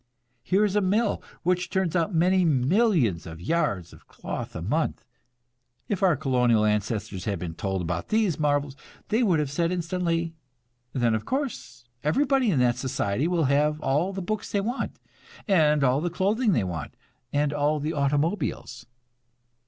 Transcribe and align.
Here 0.41 0.65
is 0.65 0.75
a 0.75 0.81
mill 0.81 1.21
which 1.43 1.69
turns 1.69 1.95
out 1.95 2.11
many 2.11 2.43
millions 2.43 3.27
of 3.27 3.39
yards 3.39 3.93
of 3.93 4.07
cloth 4.07 4.55
a 4.55 4.61
month. 4.63 5.05
If 5.87 6.01
our 6.01 6.15
colonial 6.17 6.65
ancestors 6.65 7.25
had 7.25 7.37
been 7.37 7.53
told 7.53 7.83
about 7.83 8.09
these 8.09 8.39
marvels, 8.39 8.75
they 9.09 9.21
would 9.21 9.37
have 9.37 9.51
said 9.51 9.71
instantly: 9.71 10.33
"Then, 10.91 11.13
of 11.13 11.25
course, 11.25 11.85
everybody 12.03 12.49
in 12.49 12.57
that 12.61 12.77
society 12.77 13.27
will 13.27 13.43
have 13.43 13.79
all 13.79 14.11
the 14.11 14.23
books 14.23 14.51
they 14.51 14.59
want, 14.59 14.93
and 15.47 15.83
all 15.83 16.01
the 16.01 16.09
clothing 16.09 16.53
they 16.53 16.63
want, 16.63 16.95
and 17.31 17.53
all 17.53 17.79
the 17.79 17.93
automobiles. 17.93 18.87